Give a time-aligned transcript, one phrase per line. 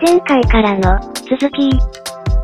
[0.00, 1.97] 前回からの続き。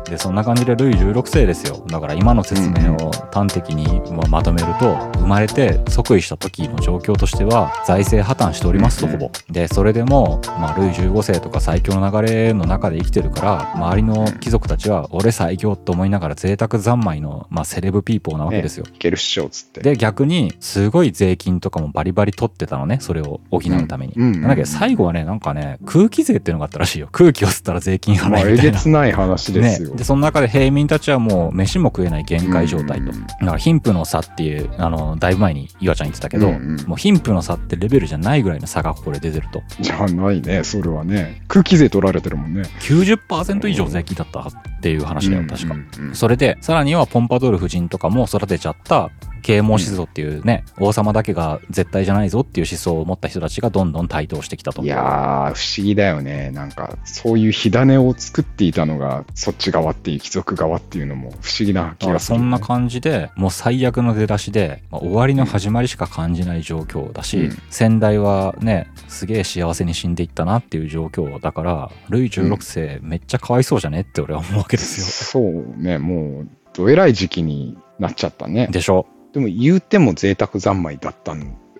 [0.09, 1.83] で、そんな感じでルイ16世ですよ。
[1.87, 9.31] だから今の説明を端的にままとめると、生まれて即位した時の状況としては、財政破綻しておりますと、ほぼ。
[9.49, 18.85] で、それでも、まあ、ルイ15世とか最強の流れの中で生きてるから、周りの貴族たちは、俺最強と思いながら贅沢三昧の、まあ、セレブピーポーなわけですよ。
[18.87, 19.81] いけるっしょ、つって。
[19.81, 24.13] で、逆に、すごい税金とかもバリバリ取ってたのね、それを補うために。
[24.15, 27.09] うんうんなんだけど、最後はね、なんかね、空気税っていうのがあったらしいよ。
[27.11, 28.39] 空気を吸ったら税金払いな。
[28.41, 29.89] えげつない話ですよ。
[29.89, 33.27] ね、でその中で平民たちはもう飯も食えない限界状態と、うん。
[33.27, 36.85] だから貧富の差っていうあのだいぶ前に岩ちゃん言ってたけど、うんうん。
[36.87, 39.63] もう貧富の差ってレベルじゃないぐらいの差がここで出てると。
[39.79, 41.43] じゃないね、それはね。
[41.47, 42.63] 空気税取られてるもんね。
[42.81, 46.15] 90%以上税金だったっていう話だよ確か、うんうんうん。
[46.15, 49.09] それでさらにはポンパドール夫人とかも育てちゃった
[49.45, 56.49] 啓蒙思想っていうね、王様だけが絶対じゃないぞっていう思想を持った人たちがどんどん台頭してきたといやー、不思議だよね。
[56.49, 75.41] なんか、そういう火種を作っていたのが、そっち側っていう、貴族側っていうのも不思議な気がする、そんな感じでもう最悪の出だしで、まあ終わりの始まりしか感じない状況だし、うん先代はねすげえ幸せに死んでいったなっていう状況だからルイ16世、めっちゃかわいそうじゃねって俺は思うわけですよ。
[75.43, 78.67] そうね、もう、どえらい時期になっちゃったね。
[78.71, 81.35] でしょでも言うても贅沢三昧だった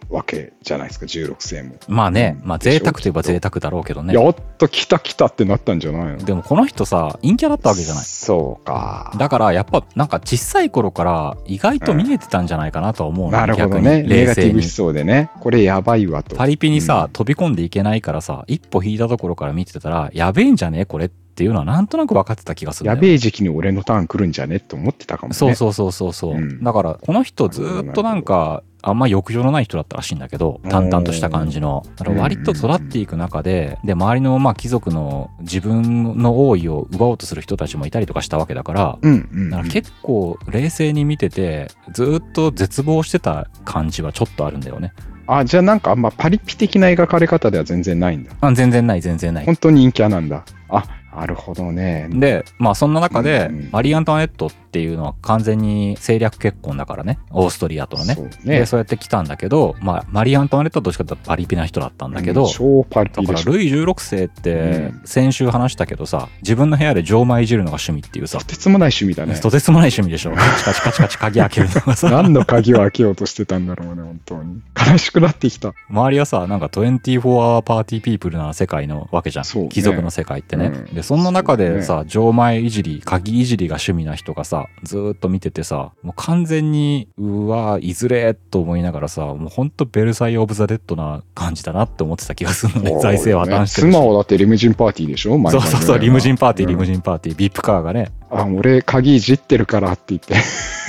[0.09, 1.75] わけじゃないですか、16世も。
[1.87, 4.13] まあね、うんまあ贅沢といえば贅沢だろうけどね。
[4.13, 6.17] やっと来た来たってなったんじゃないの？
[6.17, 8.03] でもこの人さ陰キャだったわけじゃない。
[8.03, 9.13] そうか。
[9.17, 14.03] だからやっぱなんか小さい頃から意外と見えてたんじゃないかなとは思うの、なるほど逆ね。
[14.03, 14.63] ネガティブ思。
[14.63, 15.31] 想でね。
[15.39, 16.35] これやばいわと。
[16.35, 25.35] パリピにさ、うん飛び込んでいけないからさ一歩引いたところから見てたらやべえんじゃねこれっていうのはなんとなく分かってた気がするやべえ時期に俺のターン来るんじゃねって思ってたかもね。
[25.35, 26.39] そうそうそうそうそう、う。
[26.39, 26.63] ん。
[26.63, 31.83] だからこの人ずーっとなんかあんま欲情のない人だったらしいんだけど淡々とした感じの。
[31.95, 44.93] だから割と育っていく中でで周りのまあ貴族の自分の王位を奪おうとする人たちもいたりとかしたわけだからだから結構冷静に見ててずーっと絶望してた感じはちょっとあるんだよね。
[45.27, 48.31] あ、じゃあなんかあんまパリピ的な描かれ方では全然ないんだ。
[48.41, 49.45] あ全然ない全然ない。
[49.45, 50.45] 本当に陰キャなんだ。
[50.69, 50.83] あ、
[51.15, 52.07] なるほどね。
[52.11, 57.17] でまあそんな中でマリー・アントワネットっていうのは完全に政略結婚だからね。
[57.31, 58.15] オーストリアとのね。
[58.15, 58.65] そうでね。
[58.65, 63.43] そうやって来たんだけど、まあ、マリー・アントワネットはどっちかというとパリピな人だったんだけど、うん超パリだピでしょ。
[63.45, 65.01] からルイ16世ってうん。
[65.05, 68.39] 先週話したけどさ自分の部屋で錠前いじるのが趣味っていうさ。
[68.39, 69.39] と、てつもない趣味だね。
[69.39, 70.33] とてつもない趣味でしょ。
[70.35, 72.09] カチカチカチカチ鍵開けるのがさ。
[72.11, 74.61] 何の鍵を開けようとしてたんだろうね、本当に。
[74.91, 75.71] 悲しくなってきた。
[75.89, 79.69] 周りはさなんか24 hour パーティーピープルな世界のわけじゃん、そうね。
[79.69, 80.93] 貴族の世界ってね、うん。
[80.93, 92.99] でそんな中でさ、錠前いじり鍵いじりが趣味な人がさずーっと見ててさもう完全にうわいずれと思いながらさもうほんとベルサイユ・オブ・ザ・デッドな感じだなって思ってた気がするのね。
[93.01, 93.81] 財政破綻して。
[93.81, 96.85] るし妻はだってリムジンパーティーでしょそうそうそうリムジンパーティーリムン。
[96.85, 100.35] ジンパーティー、ビップカーがねあ、俺鍵いじってるからって言って。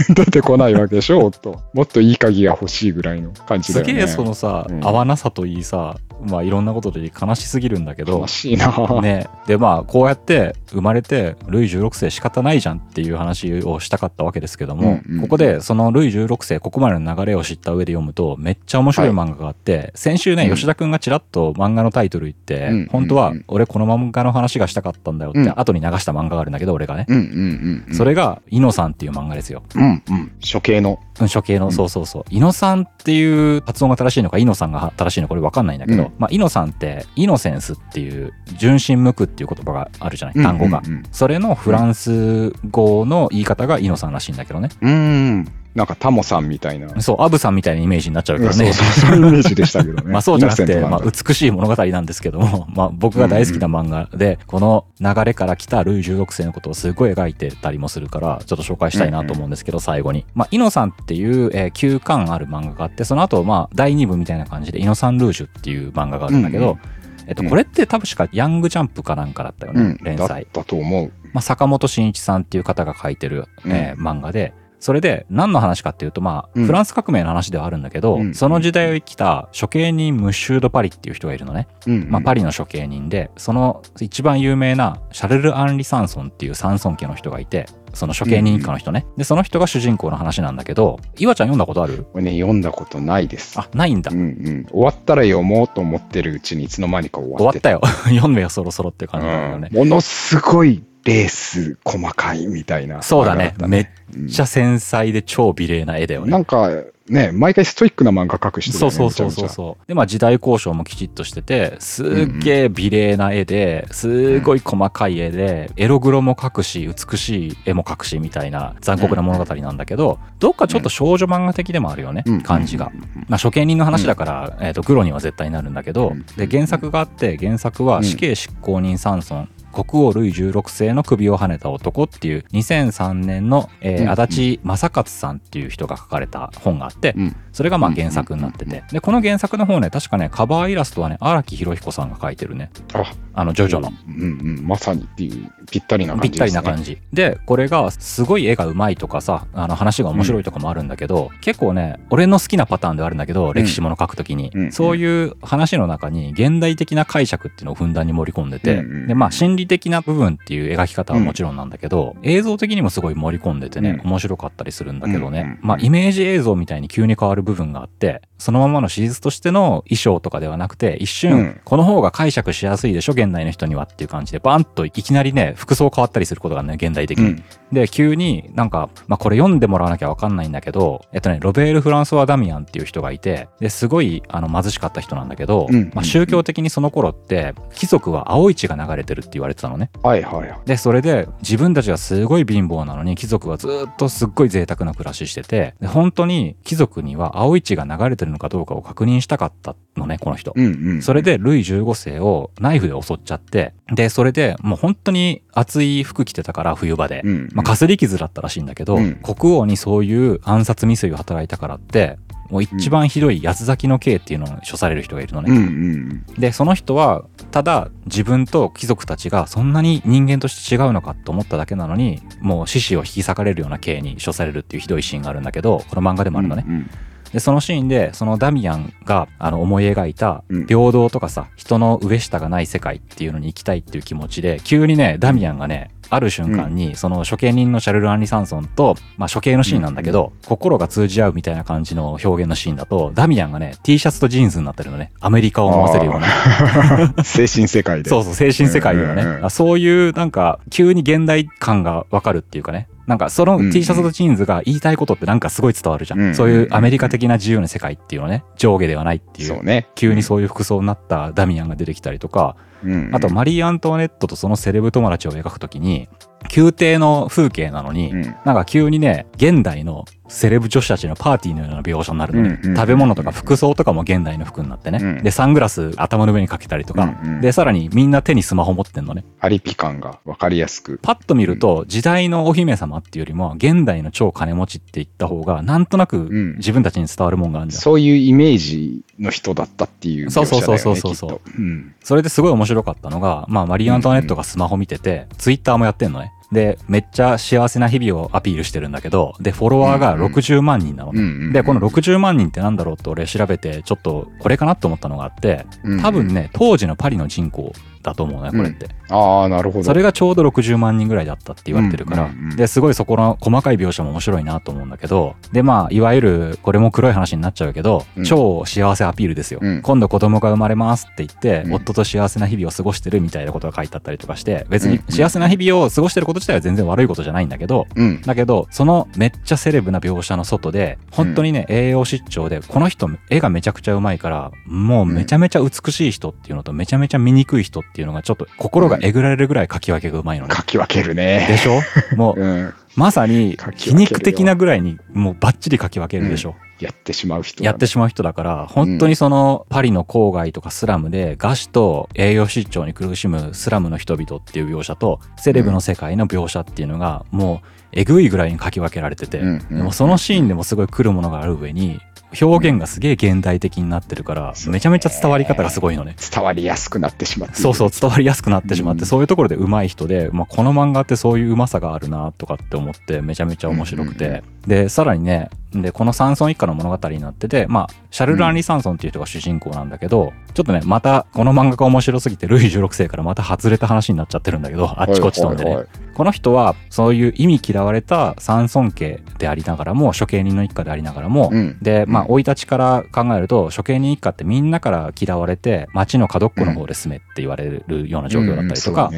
[0.14, 1.60] 出てこないわけでしょ、と。
[1.72, 3.92] もっといい鍵が欲しいぐらいの感じだよね。
[3.92, 4.84] すげえそのさ、うん。
[4.84, 20.54] 合わなさといいさまあいろんなことで悲しすぎるんだけど悲しいな、ね、でまあこうやって生まれてルイ16世仕方ないじゃんっていう話をしたかったわけですけども、うんうんここでそのルイ16世ここまでの流れを知った上で読むとめっちゃ面白い漫画があって、先週ね、うん。
[20.54, 22.86] 吉田くんがちらっと漫画のタイトル言って、うん。
[22.86, 25.52] 本当はうん俺この漫画の話がしたかったんだよって、うん。
[25.56, 27.94] 後に流した漫画があるんだけど俺がね、うんうんうんうん。
[27.94, 29.62] それが「イノさん」っていう漫画ですよ。
[29.74, 30.32] うんうん。
[30.52, 30.98] 処刑の。
[31.20, 32.24] うん処刑の、うんそうそうそう。
[32.30, 40.82] イノさんっていう発音が正しいのか、イノさんが正しいのかこれ分かんないんだけど、うんまあ、イノさんって、イノセンスっていう、純真無垢っていう言葉があるじゃない、単語が。
[40.84, 44.68] うんうんそれのフランス語の言い方がイノさんらしいんだけどね。
[44.82, 45.48] うん。
[45.76, 47.02] うんなんかタモさんみたいな。
[47.02, 48.72] そう、アブさんみたいなイメージになっちゃうけどね。
[48.72, 50.02] そうそう、そういうイメージでしたけどね。
[50.10, 60.24] まあそうじゃなくて、まあ美しい物語なんですけども、 まあ僕が大好きな漫画で、この流れから来たルイ16世のことをすごい描いてたりもするから、ちょっと紹介したいなと思うんですけど、最後に。
[60.34, 66.78] まあ、イノさんっていう、えー9巻ある漫画があって、その後、まあ、第2部みたいな感じで、イノさんルージュっていう漫画があるんだけど、うんうん
[67.26, 70.46] えっと、うんこれって多分しかヤングジャンプかなんかだったよね、うん、だっ連載。
[70.52, 71.12] たと思う。
[71.32, 81.68] まあ、坂本慎一さんっていう方が書いてる、えー漫画で、それで何の話かっていうと、まあ、うんフランス革命の話ではあるんだけど、うんその時代を生きた処刑人ムッシュード・パリっていう人がいるのね。
[81.86, 89.06] うん、まあ、パリの処刑人で、その一番有名なシャルル・アンリ・サンソンっていうサンソン家の人がいて、その処刑人一家の人ね。
[89.16, 92.04] で、その人が主人公の話なんだけど、岩ちゃん読んだことある？
[92.12, 93.58] これね、読んだことないです。
[93.58, 94.18] あ、ないんだうん。
[94.20, 94.66] うん。
[94.70, 97.80] 終わったら読もうと思ってるうちにいつの間にか終わっ終わってたよ。
[98.04, 99.68] 読めよ、そろそろって感じだよね。
[99.72, 103.00] うんものすごいレース細かいみたいな。
[103.00, 103.54] そうだね。
[103.66, 106.30] めっうんちゃ繊細で超美麗な絵だよね。
[106.30, 106.70] なんか、
[107.08, 108.90] ね、毎回ストイックな漫画描く人だよね。
[108.96, 109.88] そうそうそうそう。
[109.88, 122.90] で、まあ時代交渉もきちっとしてて、すっげえ美麗な絵で、すごい細かい絵で、エログロも描くし、美しい絵も描くし、みたいな残酷な物語なんだけど、どっかちょっと少女漫画的でもあるよね感じが。
[123.28, 129.48] まあ処刑人の話だから、えっと、グロには絶対なるんだけどうん、で、原作があって、原作は死刑執行人サンソン、
[129.84, 137.36] 国王ルイ16世の首をはねた男っていう2003年の、えーうん足立正勝さんっていう人が書かれた本があって、うん。
[137.52, 142.70] それがまあ原作になってて、で、この原作の方ね、確かね、カバーイラストはね、荒木博彦さんが描いてるね。
[142.92, 143.92] あ、あの、ジョジョの。
[144.06, 146.60] うんうん、まさにっていう、ぴったりな感ぴっじですね。
[146.60, 146.98] たりな感じ。
[147.12, 154.72] で、これがすごい絵がうまいとかさ、あの話が面白いとかもあるんだけど、結構ね、俺の好きなパターンではあるんだけど、歴史もの書くときに、うん。
[154.72, 159.06] そういう話の中に現代的な解釈っていうのをふんだんに盛り込んでて、うんうん。
[159.08, 164.10] で、まあ心理的な部分っていう描き方はもちろんなんだけど、映像的にもすごい盛り込んでてね、うん。
[164.10, 177.24] 面白かったりするんだけどね、まあイメージ映像みたいに急に変わる部分があって、そのままの史実としての衣装とかではなくて、一瞬、うんこの方が解釈しやすいでしょ、現代の人にはっていう感じで、バンといきなりね、服装変わったりすることがね、現代的に。
[177.24, 189.90] うんで、急になんか、まあこれ読んでもらわなきゃわかんないんだけど、えっとね、ロベール・フランソワ・ダミアンっていう人がいて、で、すごいあの貧しかった人なんだけど、うんまあ宗教的にその頃って、貴族は青い血が流れてるって言われてたのね。
[190.02, 190.58] はいはいはい。
[190.64, 200.52] で、それで自分たちがすごい貧乏なのに貴族はずっとすっごい贅沢な暮らししてて、で本当に貴族には青い血が流れてるのかどうかを確認したかったのね、この人。
[200.54, 201.02] うんうん。
[201.02, 207.22] それでルイ15世をナイフで襲っちゃって、で、それでもう本当に熱い服着てたから冬場で。
[207.24, 212.18] うんうん、まあ、かすり傷だったらしいんだけど、うん国王にそういう暗殺未遂を働いたからって、
[212.50, 215.50] もう一番ひどい八つ咲きの刑っていうのを処される人がいるのね。
[215.50, 226.32] うんうんで、その人は、ただ自分と貴族たちがそんなに人間として違うのかと思っただけなのに、もう獅子を引き裂かれるような刑に処されるっていうひどいシーンがあるんだけど、この漫画でうん。
[226.34, 226.64] もあるのね。
[226.66, 226.90] うんうん
[227.36, 245.12] で、そのシーンで、そのダミアンがあの思い描いたうん平等とかさ、人の上下がない世界っていうのに行きたいっていう気持ちで、急にね、ダミアンがね、ある瞬間に、その処刑人のシャルル・アンリ・サンソンと、まあ処刑のシーンなんだけど、心が通じ合うみたいな感じの表現のシーンだと、ダミアンがね、T シャツとジーンズになってるのね。
[245.20, 246.28] アメリカを思わせるような。
[247.22, 248.08] 精神世界で。
[248.08, 252.88] そうそう、精神世界ではね、うんうんうんあそういうなんか、急に現代感がわかるっていうかね。
[253.06, 256.18] なんかその T シャツとジーンズが言いたいことってなんかすごい伝わるじゃん。
[256.18, 259.48] うんうんうんそういうアメリカ的な自由な世界っていうのね、上下ではないっていう。
[259.48, 259.88] そうね。
[259.94, 263.10] 急にそういう服装になったダミアンが出てきたりとか、うん。
[263.14, 266.08] あとマリー・アントワネットとそのセレブ友達を描くときに、
[266.54, 272.60] 宮廷の風景なのに、うんなんか急にね、現代のセレブ女子たちのパーティーのような描写になるのね。
[272.62, 274.98] うんうん食べ物とか服装とかも現代の服になってね。
[275.02, 279.24] うんで、サングラス頭の上にかけたりとか、うんうんで、さらにみんな手にスマホ持ってんのね。
[279.40, 280.98] アリピ感が分かりやすく。
[281.02, 287.82] パッと見ると、時代のお姫様っていうよりも、現代の超金持ちって言った方が、なんとなくん自分たちに伝わるもんがあるじゃん。
[287.82, 290.30] そういうイメージの人だったっていう。
[290.30, 291.94] そうそうそうそうそうきっとうん。
[292.02, 296.32] それですごい面白かったのが、まあ、マリー・アントワネットがスマホ見てて、ツイッターもやってんのね。
[296.52, 301.20] で、めっちゃ幸せな日々をアピールしてるんだけど、で、フォロワーがうんうん60万人なのね。
[301.20, 301.52] うんうんうん。
[301.52, 306.00] で、この60万人ってなんだろうって俺調べて、ちょっとこれかなと思ったのがあって、うん。
[306.00, 307.72] 多分ね、当時のパリの人口
[308.06, 308.88] だと思うね、これって。
[309.10, 309.84] ああ、なるほど。
[309.84, 312.56] それがちょうど60万人ぐらいだったって言われてるから、うんうんうん。
[312.56, 318.24] で、すごいそこの細かい描写も面白いなと思うんだけど、で、まあ、いわゆる、これも黒い話になっちゃうけど、うん。
[318.24, 319.60] 超幸せアピールですよ。
[319.60, 319.82] うん。
[319.82, 321.74] 今度子供が生まれますって言って、うん。
[321.74, 325.12] 夫と幸せな日々を過ごしてるみたいなことが書いてあったりとかして、別にうん。
[325.12, 328.20] 幸せな日々を過ごしてること自体は全然悪いことじゃないんだけど、うん。
[328.22, 340.54] だけど、そのめっちゃセレブな描写の外で、本当にね、栄養失調で、この人、絵がめちゃくちゃうまいから、もうめちゃめちゃ美しい人っていうのと、めちゃめちゃ醜い人っていうのが、ちょっと心がえぐられるぐらい書き分けがうまいのね。
[340.54, 341.58] 書き分けるでね。
[341.58, 341.80] しょ？
[342.16, 342.74] もう、うん。
[342.94, 346.54] まさに皮肉的なぐらいに、もうバッチリ書き分けるでしょ。
[346.80, 347.66] やってしまう人だね。
[347.66, 362.00] やってしまう人だから、本当にそのパリの郊外とかスラムで餓死と栄養失調に苦しむスラムの人々っていう描写と、セレブの世界の描写っていうのが、もうえぐいぐらいに書き分けられてて、うんうんでもそのシーンでもすごい来るものがある上に、
[362.40, 366.16] 表現がすげえ現代的になってるから、めちゃめちゃ伝わり方がすごいのね。
[366.32, 367.56] 伝わりやすくなってしまって。
[367.56, 385.70] そうそう、伝わりやすくなってしまって、うんそういうところで上手い人で、まあ、この漫画ってそういう上手さがあるなとかって思って、めちゃめちゃ面白くて、うんうんで、さらにね、で、このサンソン一家の物語になってて、まあ、シャルル・アンリ・サンソンっていう人が主人公なんだけど、ちょっとね、また、この漫画が面白すぎて、ルイ16世からまた外れた話になっちゃってるんだけど、あっちこっち飛んでね。
[385.70, 391.78] はいはいはいこの人はそういう意味嫌われた三尊家でありながらも処刑人の一家でありながらも、うん。
[391.82, 399.10] でまあうん生い立ちから考えると処刑人一家ってみんなから嫌われて町の角っこの方で住めって言われるような状況だったりとか、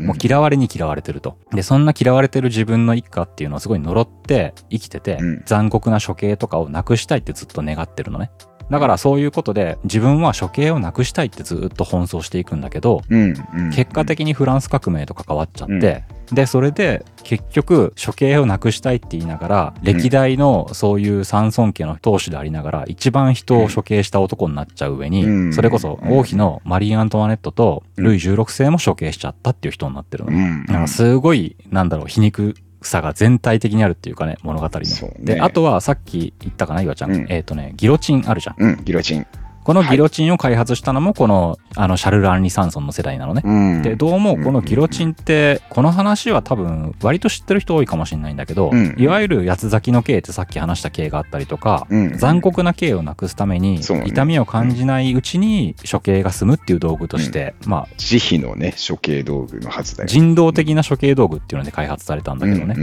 [0.00, 1.38] もう嫌われに嫌われてると。
[1.52, 5.42] で、そんな嫌われてる自分の一家っていうのをすごい呪って生きてて、うん。
[5.46, 8.32] 残酷な処刑とかをなくしたいってずっと願ってるのね。
[8.70, 13.70] だからそういうことで自分は処刑をなくしたいってずっと奔走していくんだけど、うんうん。
[13.70, 25.52] 結果的にフランス革命と関わっちゃって、で、それで結局処刑をなくしたいって言いながら、歴代のそういう三尊家の当主でありながら、一番人を処刑した男になっちゃう上に、うん。
[25.52, 30.30] それこそ王妃のマリー・アントワネットとルイ16世も処刑しちゃったっていう人になってるの。
[30.30, 30.64] ね。
[30.68, 30.88] うん。
[30.88, 34.80] すごい、なんだろう、皮肉さが全体的にあるっていうかね、物語の。
[34.80, 37.12] ねで、あとはさっき言ったかな、岩ちゃん。
[37.12, 38.56] うんえっ、とね、ギロチンあるじゃん。
[38.58, 39.26] うん、ギロチン。
[39.70, 43.42] このギロチンを開発したのも、この、あの、シャルル・アンリ・サンソンの世代なのね。
[43.44, 43.82] うん。
[43.82, 48.96] で、どうもこのギロチンって、この話は多分、割と知ってる人多いかもしれないんだけど、うん。
[48.98, 52.18] いわゆる八つ咲きの刑ってさっき話した刑があったりとか、うん。
[52.18, 60.08] 残酷な刑をなくすために痛みを感じないうちに処刑が済むっていう道具として、まあ、慈悲のね、処刑道具のはずだよ。
[60.08, 62.74] 人道的な処刑道具っていうので開発されたんだけどね。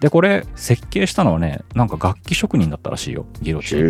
[0.00, 3.78] で、これ、設計したのはね、なんか楽器職人だったらしいよ、ギロチン。
[3.78, 3.82] う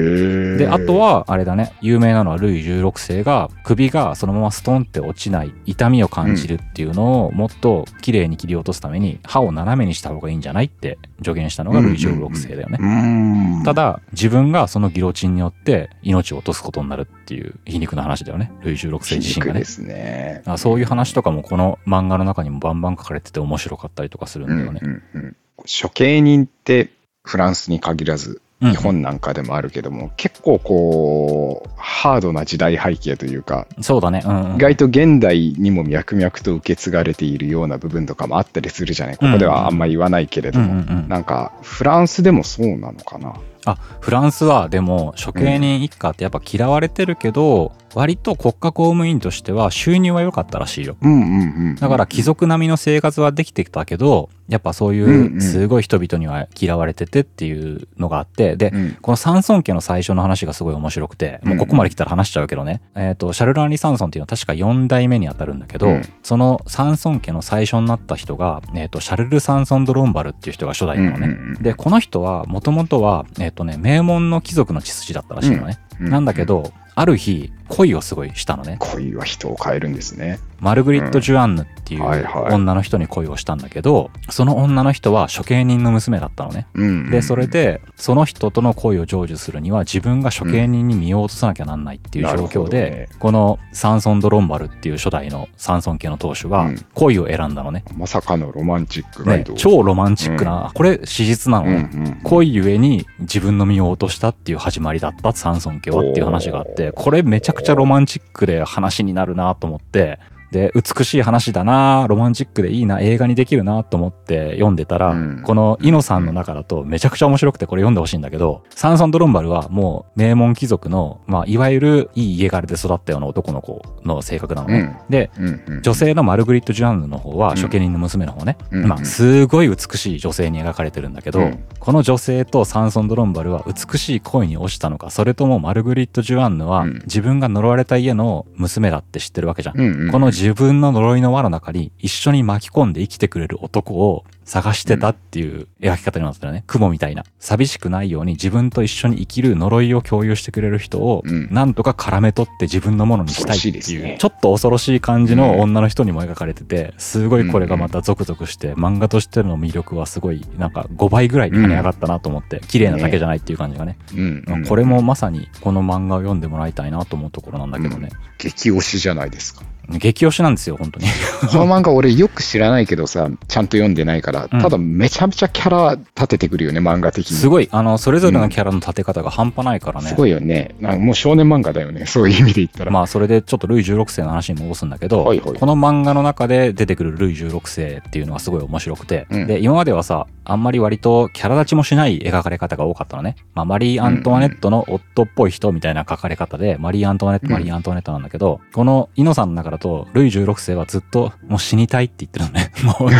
[0.55, 12.79] ん、で、あとは、あれだね、有名なのはルイ16世が首がそのままストンって落ちない痛みを感じるっていうのをもっと綺麗に切り落とすために歯を斜めにした方がいいんじゃないって助言したのがルイ16世だよね。
[12.81, 13.63] うん。
[13.65, 19.65] ただ、自分がそのギロチンによって命を落とすことになるっていう皮肉な話だよね、ルイ16世自身がねで。
[19.65, 20.43] すね。
[20.47, 24.81] あそういう話とかもこの漫画の中にもバンバン書かれてて面白かったりとかするんだよね。
[24.83, 25.37] うんうんうん
[25.83, 26.91] 処刑人って
[27.25, 34.23] フランスに限らずうん日本なんかでもあるけども、結構こうハードな時代背景というか、そうだね。
[34.25, 34.57] うんうん。
[34.57, 39.17] 意外と現代にも脈々と受け継がれているような部分とかもあったりするじゃない？
[39.17, 41.09] ここではあんま言わないけれども、うんうんうん。
[41.09, 43.35] なんかフランスでもそうなのかな？
[43.65, 50.97] あフランスはでも処刑人一家ってやっぱ嫌われてるけど、割と国家公務員としては収入は良かったらしいよ。
[51.01, 58.97] うんうんうんだから貴族並みの生活はできてきたけどやっぱそういんうんうすごい人々には嫌われててっていうのがあってで、うん。
[59.01, 66.03] このサンソン家の最初の話がすごい面白くて、もうここまで来たら話しちゃうけどね、えっ、と、シャルル・アンリ・サンソンっていうのは確か4代目に当たるんだけど、うん。
[66.23, 71.27] そのサンソン家の最初になった人が、えっ、と、シャルル・サンソン・ドロンバルっていう人が初代なのね。
[71.27, 71.63] うんうんうん。
[71.63, 75.79] で、この人は、もともとは、えっ、とね、名門の貴族の血筋だったらしいのね。
[76.01, 78.77] うんなんだけど、ある日、恋をすごいしたのね。
[78.79, 80.39] 恋は人を変えるんですね。
[80.61, 82.05] マルグリット・ジュアンヌっていう
[82.53, 86.67] 女の人に恋をしたんだけど、その女の人は処刑人の娘だったのね。
[86.75, 97.85] うんで、それで、その人との恋を成就するには、自分が処刑人に身を落とさなきゃなんないっていう状況で、ねこのサンソン・ドロンバルっていう初代のサンソン家の当主はうん、恋を選んだのね。
[97.97, 99.55] まさかのロマンチックねド。
[99.55, 101.91] 超ロマンチックな、これ史実なのうんね。
[101.95, 110.19] うん恋ゆえに自分の身を落としたっていう始まりだったサンソン家はっていう話があって、これめちゃくちゃロマンチックで話になるなと思って、
[110.51, 115.43] で、美しい話だなロマンチックでいいな、映画にできるなと思って読んでたら、うん。
[115.45, 124.97] このイノさんの中だとめちゃくちゃ面白くてこれ読んでほしいんだけど、サンソン・ドロンバルはもう名門貴族の、まあ、いわゆるいい家柄で育ったような男の子の性格なのね。
[125.05, 125.11] うん。
[125.11, 131.65] で、うんうん女性のマルグリット・ジュアンヌの方は、処刑人の娘の方ね、うんまあ、すごい美しい女性に描かれてるんだけど、うん。
[131.79, 136.95] この女性とサンソン・ドロンバルは美しい恋に落ちたのか、それともマルグリット・ジュアンヌはうん。
[137.05, 140.11] 自分が呪われた家の娘だって知ってるわけじゃん。
[140.11, 146.65] この自分の呪いの輪の中に一緒に巻き込んで生きてくれる男を探してたっていう描き方になってたよね。
[146.67, 147.23] 雲みたいな。
[147.39, 163.99] 寂しくないように自分と一緒に生きる呪いを共有してくれる人をうんなんとか絡め取って自分のものにしたいっていう、ちょっと恐ろしい感じの女の人にも描かれてて、すごいこれがまたゾクゾクして、漫画としての魅力はすごいなんか5倍ぐらいに跳ね上がったなと思って、綺麗なだけじゃないっていう感じがね。
[164.15, 168.11] うんうんこれもまさにこの漫画を読んでもらいたいなと思うところなんだけどね。
[168.39, 169.63] 激推しじゃないですか。
[169.91, 171.07] 激推しなんですよ、本当に。
[171.51, 177.37] この漫画俺よく知らないけどさ、ちゃんと読んでないから、うんただめちゃめちゃキャラ立ててくるよね、漫画的に。
[177.37, 180.09] すごい、あの、それぞれのキャラの立て方が半端ないからね。
[180.09, 180.75] すごいよね。
[180.81, 182.91] なんかもう少年漫画だよね、そういう意味で言ったら。
[182.91, 193.37] まあ、それでちょっとルイ16世の話に戻すんだけど、はいはいこの漫画の中で出てくるルイ16世っていうのがすごい面白くて、うんで、今まではさ、あんまり割とキャラ立ちもしない描かれ方が多かったのね。
[193.55, 202.73] まあ、マリー・アントワネットの夫っぽい人みたいな書かれ方で、マリー・アントワネット、うんマリー・アントワネットなんだけど、このイノさんの中だと、ルイ16世はずっともう死にたいって言ってるのね。
[202.99, 203.11] もう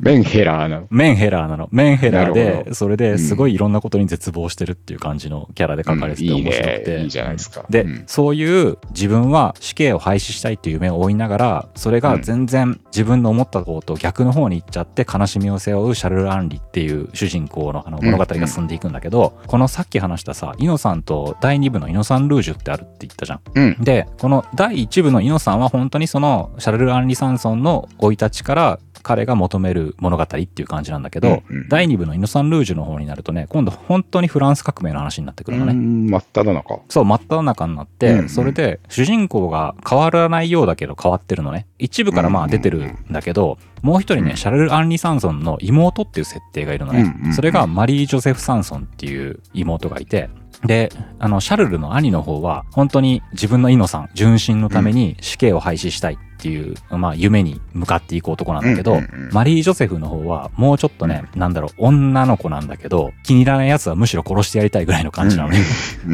[0.00, 0.86] メンヘラーなの。
[0.90, 1.68] メンヘラーなの。
[1.70, 6.96] メンヘラーで、それですごいいろんなことに絶望してるっていう感じのキャラで書かれてて面白くて。
[6.96, 7.02] ね。
[7.04, 7.64] いいじゃないですか。
[7.68, 23.40] で、うんそういう自分は死刑を廃止したいっていう夢を追いながら、それが全然自分の思った方と逆の方に行っちゃって悲しみを背負うシャルル・アンリっていう主人公のあの物語が進んでいくんだけど、このさっき話したさ、イノさんと第2部のイノさんルージュってあるって言ったじゃん。
[23.54, 23.76] うん。
[23.80, 35.72] で、この第1部のイノさんは本当にそのシャルル・アンリ・サンソンの生い立ちから彼が求める物語っていう感じなんだけど、うんうん第2部のイノサンルージュの方になるとね、今度本当にフランス革命の話になってくるのね。
[35.72, 36.80] うん真っ只中。
[36.88, 41.66] そう、真っ只中になって、うんうんそれで主人公が変わらないようだけど変わってるのね。
[41.78, 47.02] 一部からまあ出てるんだけど、もう一人ね、うんシャルル・アンリ・サンソンの妹っていう設定がいるのね。
[47.02, 50.30] うんうんうんそれがマリー・ジョセフ・サンソンっていう妹がいて、
[50.64, 65.60] で、あの、シャルルの兄の方は、本当に自分のイノさん、純真のために死刑を廃止したいっていう、まあ、夢に向かっていく男なんだけど、うんうんうんマリー・ジョセフの方は、もうちょっとね、なんだろう、女の子なんだけど、気に入らない奴はむしろ殺してやりたいぐらいの感じなのね。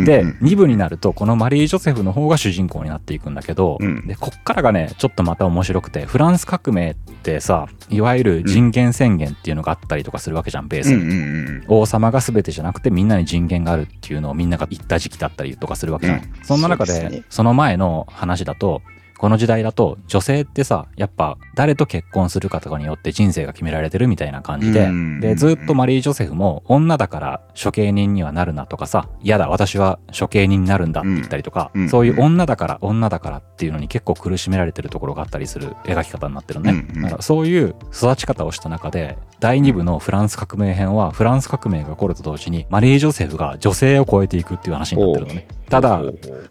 [0.04, 4.06] で、うん2部になると、このマリー・ジョセフの方が主人公になっていくんだけど、うん。
[4.06, 10.96] で、こっからがね、ちょっとまた面白くて、フランス革命ってさ、いわゆる人権宣言っていうのがあったりとかするわけじゃん、ベースに。
[10.96, 16.18] うんうんうん王様が全てじゃなくてみんなに人権があるっていうのをみんなが言った時期だったりとかするわけじゃん。
[16.18, 16.30] うん。
[16.42, 18.82] そんな中でその前の話だと
[19.18, 25.20] この時代だと女性ってさやっぱ誰と結婚するかとかによって人生が決められてるみたいな感じで、うん。
[25.20, 31.88] でずっとマリー・ジョセフも女だから処刑人にはなるなとかさ嫌だ私は処刑人になるんだって言ったりとか、うん。
[31.88, 36.86] そういう女だから女だからっていうのに結構苦しめられてるところがあったりする描き方になってるのね。
[37.02, 45.48] だからそういう育ち方をした中で第2部のフランス革命編はフランス革命が起こると同時にマリー・ジョセフが女性を超えていくっていう話になってるのね。
[45.68, 46.02] ただ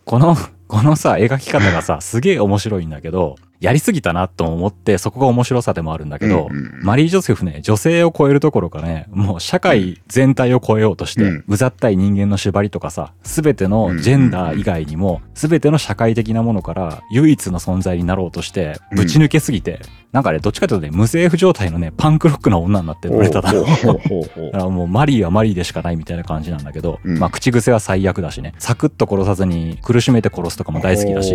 [0.03, 0.35] この
[0.67, 6.83] このさ描き方がさすげえ面白いんだけどやりすぎたなと思ってそこが面白さでもあるんだけど、うんうんうん。
[6.83, 11.43] マリー・ジョセフね女性を超えるところかねもう社会全体を超えようとして、うん。
[11.47, 19.79] うざったい人間の縛りとかさ全てのジェンダー以外にも全ての社会的なものから唯一の存在になろうとしてぶち抜けすぎて、
[20.11, 23.67] なんかねどっちかというとね無政府状態のねパンクロックな女になってるのねただ だか
[24.53, 27.19] らもうマリーはマリーでしかないみたいな感じなんだけど、うん。
[27.19, 28.53] まあ口癖は最悪だしね。
[28.57, 31.33] サクッと殺さずに苦しめて殺すとかも大好きだし。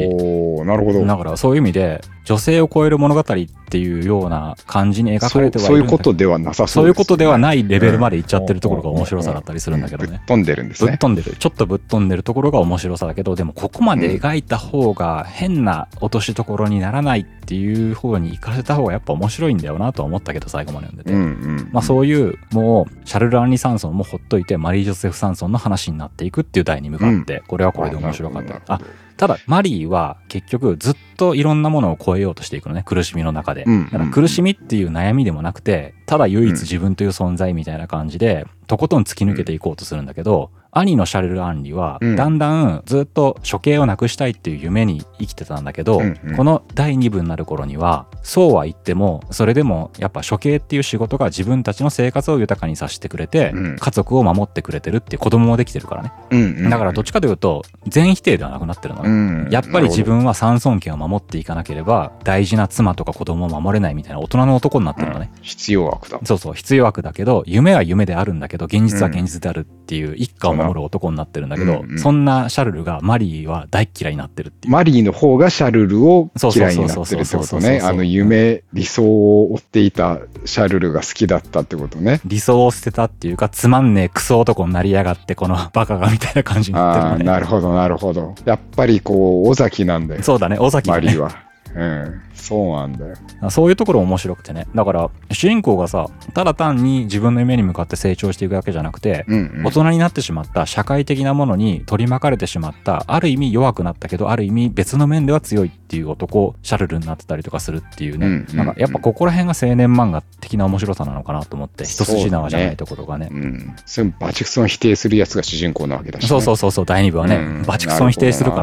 [0.64, 1.04] なるほど。
[1.04, 10.10] だからそういう意味で女性を超える物語っていうような感じに描かれてはいそうそういうことではなさそそううですねいうことではないレベルまでいっちゃってるところが面白さだったりするんだけどね。
[10.10, 10.90] ぶっ飛んでるんですね。
[10.90, 11.36] ぶっ飛んでる。
[11.36, 21.12] ちょっとぶっ飛んでるところが面白さだけど、でもここまで描いた方が変な落としどころにならないっていう方に行かせた方がやっぱ面白いんだよなとは思ったけど、最後まで読んでて。
[21.12, 21.24] うんう
[21.62, 21.68] ん。
[21.72, 28.60] まあそういう、もう、シャルル・アンリ・サンソンもほっといて、マリー・ジョセフ・サンソンの話になっていくっていう題に向かって、これはこれで面白かった。
[28.66, 28.80] あ、
[29.20, 33.64] ただ、マリーは結局ずっといろんなものを超えようとしていくのね、苦しみの中で。
[33.66, 56.12] うんだから苦しみっていう悩みでもなくて、ただ唯一自分という存在みたいな感じで、とことん突き抜けていこうとするんだけど、兄のシャルル・アンリは、うんだんだんずっと処刑をなくしたいっていう夢に生きてたんだけど、うんうんこの第2部になる頃には、そうは言っても、それでもやっぱ処刑っていう仕事が自分たちの生活を豊かにさせてくれて、うん家族を守ってくれてるっていう子供もできてるからね。
[56.30, 59.08] うんうんだからどっちかというと、全否定ではなくなってるのね。
[59.08, 65.30] うんやっぱり自分は三尊権を守っていかなければ大事な妻とか子供を守れないみたいな大人の男になってるのね。
[65.42, 66.20] 必要悪だ。
[66.24, 74.72] そうそう、必要悪だけど、夢は夢であるんだけど、現実は現実であるっていう一家を守る男になってるんだけどうんう、んそんなシャルルがマリーは大っ嫌いになってるっていう。
[74.72, 77.80] マリーの方がシャルルを嫌いになってるってことね。
[77.82, 82.20] あの夢、理想を追っていたシャルルが好きだったってことね。
[82.24, 87.24] 理想を捨てたっていうか、つまんねえクソ男になりやがって、このバカがみたいな感じになってああ、るのね。
[87.24, 88.34] なるほど、なるほど。
[88.44, 90.22] やっぱりこう、尾崎なんだよ。
[90.22, 91.30] そうだね、尾崎がねマリーは。
[91.74, 92.22] うん。
[92.40, 93.16] そうなんだよ。
[93.50, 94.66] そういうところ面白くてね。
[94.74, 99.66] だから、主人公がさ、ただ単に自分の夢に向かって成長していくだけじゃなくて、うん、うん。
[99.66, 113.76] 大人になってしまった社会的なものに取り巻かれてしまったある意味弱くなったけどある意味別の面では強いっていう男シャルルになってたりとかするっていうね、うんうんなんかやっぱここら辺が青年漫画的な面白さなのかなと思って一筋縄じゃないところがねうん。
[113.86, 116.28] それバチクソン否定するやつが主人公なわけだし、ね。
[116.28, 118.60] そうそうそうそう第2部はね、うんバチクソン否定するか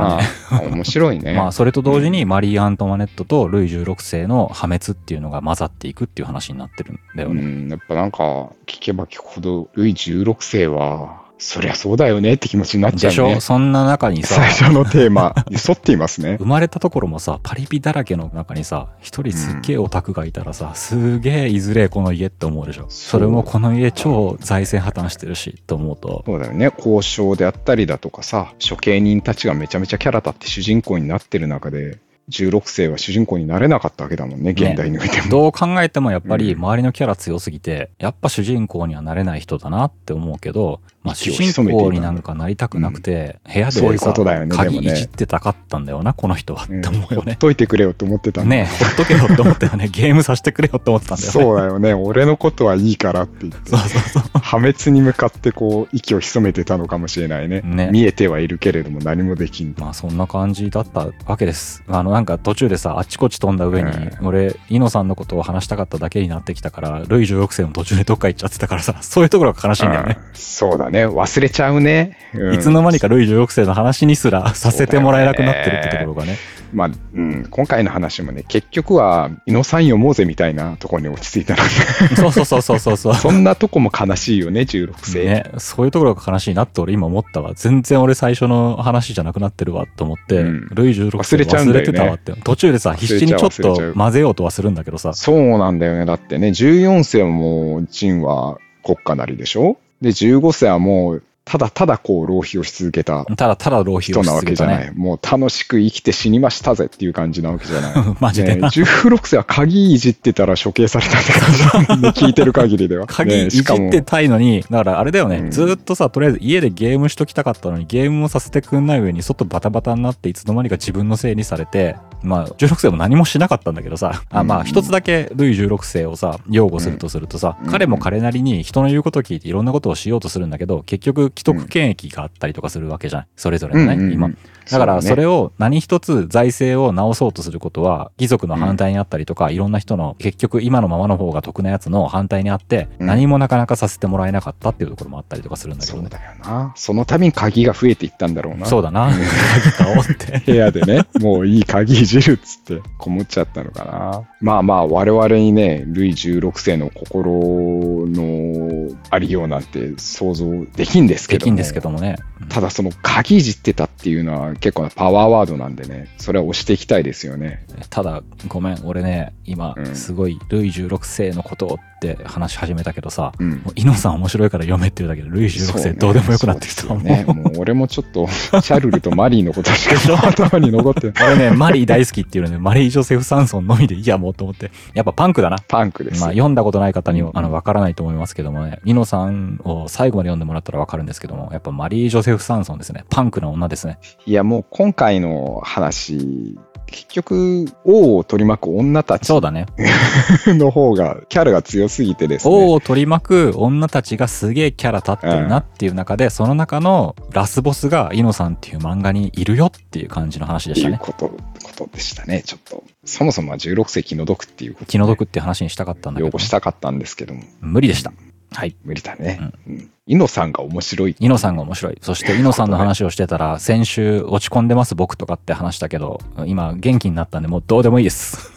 [0.51, 0.67] らね。
[0.69, 1.33] 面白いね。
[1.37, 7.41] まあそれと同時にマリー・アントワネットとルイ16世の破滅っていうのが混ざっていくっていう話になってるんだよね。
[7.41, 13.41] うん、やっぱなんか、聞けば聞くほど、ルイ16世は、そりゃそうだよねって気持ちになっちゃうねでしょ？
[13.41, 16.45] そんな中にさ最初のテーマに 沿っていますね生。
[16.47, 22.87] まれたところもさパリピだらけの中にさ一人すっげえオタクがいたらさ、すげえいずれえこの家って思うでしょ？
[22.89, 26.71] それもこの家超財政破綻してるしと思うとそうだよね。
[26.75, 35.29] 交渉であったりだとかさ、処刑人たちがめちゃめちゃキャラ立って主人公になってる中で、16世は主人公になれなかったわけだもんね、現代においても。
[35.29, 47.31] どう考えてもやっぱりうん周りのキャラ強すぎて、やっぱ主人公にはなれない人だなって思うけど、まあ主人公になんかなりたくなくて、部屋でそういうさことだよね鍵いじってたかったんだよな、この人はって思うよね。
[47.31, 49.87] ほっといてくれよと思ってたんだねえ、ほっとけよって思ったよね。
[49.91, 51.33] ゲームさせてくれよって思ってたんだよね。
[51.33, 51.93] そうだよね。
[51.93, 53.69] 俺のことはいいからって言って。
[53.69, 54.39] そうそうそう。
[54.39, 57.61] 破滅に向かってこう、息を潜めてたのかもしれないね。
[57.63, 59.75] ね見えてはいるけれども何もできん。
[59.77, 61.83] まあそんな感じだったわけです。
[61.87, 70.17] あのなんか途中でさ、あっちこっち飛んだ上に、う俺、イノさんのことを話したかっただけになってきたから、ルイ16世も途中でどっか行っちゃってたからさ、そういうところが悲しいんだよね。
[70.19, 70.96] うんそうだね。
[71.05, 72.17] 忘れちゃうね。
[72.33, 76.37] うんいつの間にかルイ16世の話にすらさせてもらえなくなってるってところがね。
[76.73, 83.15] まあ、うん、今回の話もね、結局は、イノさん読もうぜみたいなところに落ち着いたので、そうそうそうそうそうそう。
[83.15, 85.23] そんなとこも悲しいよね、16世。
[85.25, 87.53] ね、そういうところが悲しいなって俺今思ったわ。
[87.55, 92.33] 全然俺最初の話じゃなくなってるわと思って、うんルイ16世忘れちゃうん忘だよねれてたわって。
[92.43, 96.05] 途中でさ、必死にちょっと混ぜようとはするんだけどさ、そうなんだよね。
[96.05, 99.77] だってね、14世はもう、ジンは国家なりでしょ？
[100.01, 104.85] で、15歳はもう、ただただこう、浪費をし続けたただただ浪費人なわをし続けたけじゃない。
[104.87, 104.93] ね。
[104.95, 107.93] もう楽しく生きて死にましたぜっていう感じなわけじゃない。
[108.19, 113.05] マジでね、16世は鍵いじってたら処刑されたって感じだもんね、聞いてる限りでは。
[113.05, 133.25] ね鍵いじってたいのに、だからあれだよね、うんずーっとさ、とりあえず家でゲームしときたかったのに、ゲームもさせてくんない上に、外バタバタになって、いつの間にか自分のせいにされて、まあ、16世も何もしなかったんだけどさ、あまあ、うん一つだけルイ16世をさ、擁護するとするとさ、うん彼も彼なりに人の言うことを聞いていろんなことをしようとするんだけど、結局、既得権益があったりとかするわけじゃん。
[133.35, 134.29] それぞれのね、うんうんうん今。
[134.71, 146.09] だから、それを何一つ財政を直そうとすることは、貴族の反対にあったりとか、いろんな人の結局今のままの方が得なやつの反対にあって、うん何もなかなかさせてもらえなかったっていうところもあったりとかするんだけどね。
[146.09, 146.73] そうだよな。
[146.75, 148.65] その度に鍵が増えていったんだろうな。
[148.65, 149.09] そうだな。
[149.09, 149.23] 鍵
[149.71, 150.43] 倒って。
[150.51, 154.23] 部屋でね、もういい鍵いじるっつって、こもっちゃったのかな。
[154.41, 158.66] まあまあ、我々にね、ルイ16世の心の
[159.09, 161.45] ありようなんて想像できんですけども。
[161.45, 162.17] できんですけどもね。
[162.49, 167.65] ただその鍵いじってたっていうのは結構なパワーワードなんでね、それは押していきたいですよね。
[167.89, 173.49] ただ、ごめん、俺ね、今う、んすごい、ルイ16世のことって話し始めたけどさ、うん。
[173.49, 177.01] もうイノさん面白いから読めって言うだけで、ルイ16世どうでもよくなってきたもん。
[177.01, 177.23] そうね。
[177.25, 181.13] もう俺もちょっと、チャルルとマリーのことしか頭に残ってない。
[181.33, 184.71] 俺ね、マリー大好きっていうので、マリー・ジョセフ・サンソンのみでいいやもうと思って。
[184.93, 185.57] やっぱパンクだな。
[185.67, 186.21] パンクです。
[186.21, 193.05] まあ、読んだことない方にはうんあの分からないと思いますけどもね、ニノさんを最後まで読んでもらったら分かるんですけども、やっぱマリー・ジョセフ・サンソンですね。
[193.09, 193.99] パンクな女ですね。
[194.25, 199.65] いや、もう今回の話、結局、王を取り巻く女たちそうだね。
[200.47, 202.55] の方が、キャラが強すぎてですね。
[202.55, 210.93] 王を取り巻く女たちがすげえキャラ立ってるなっていう中で、その中のラスボスがイノさんっていう漫画にいるよっていう感じの話でしたね。
[210.93, 211.35] いうこと、こ
[211.75, 212.41] とでしたね。
[212.45, 218.13] ちょっと、そもそもは16世気の毒っていうこと気の毒って話にしたかったんだけど用語、したかったんですけども、無理でした。
[218.53, 218.75] はい。
[218.83, 219.51] 無理だね。
[219.67, 219.91] うん。
[220.07, 221.15] イノさんが面白い。
[221.19, 221.97] イノさんが面白い。
[222.01, 228.51] そしてイノさんの話をしてたら、先週落ち込んでます僕とかって話したけど、今元気になったんでもうどうでもいいです。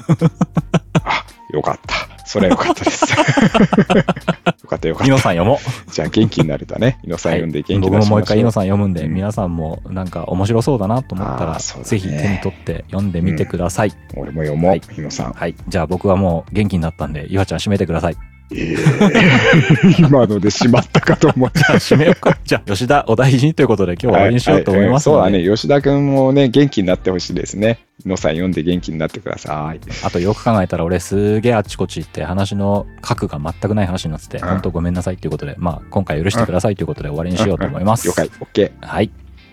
[1.03, 2.11] あ、よかった。
[2.31, 3.05] それはよかったです。
[3.11, 5.87] よかったよかっイノさん読もう。
[5.89, 5.93] た。
[5.93, 7.01] じゃあ元気になれたね。
[7.03, 13.89] イノさん読んで元気にな僕ももう一回イノささん読むんで、うん皆さんもなんか面白そうだなと思ったあら、ねぜひ手に取って読んでみてください。
[13.89, 13.93] ん。
[14.15, 15.33] 俺も読もう、はいイノさん。
[15.33, 15.57] はい。
[15.67, 18.17] じゃあ僕はもう元気になったんで、ゆはちゃん締めてください。
[18.53, 22.37] え ー今のでしまったかと思っ じゃあ締めようか。
[22.45, 25.57] じゃあ吉田お大事にということで今日は終わりにしようと思いますので、はいはいそうだね。
[25.57, 27.79] 吉田くんもね、元気になってほしいですね。
[28.05, 29.81] イノさん読んで元気になってください。
[30.05, 38.09] あとよく考えたら俺すげえあっちこっち行って話の核が全くない話になってて、うん本当ごめんなさいということで、まあ今回許してくださいということで終わりにしようと思います。
[38.09, 38.73] 了解、OK。
[38.81, 39.11] はい。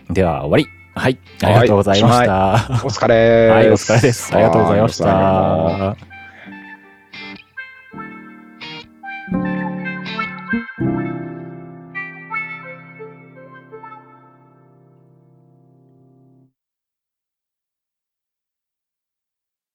[0.09, 0.67] では終わり。
[0.95, 1.17] はい。
[1.43, 2.81] ありがとうございました。
[2.83, 4.33] お疲れーはい、お疲れです。
[4.33, 6.16] ありがとうございました。